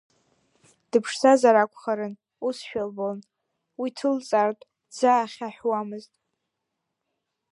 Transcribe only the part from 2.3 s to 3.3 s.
усшәа илбон,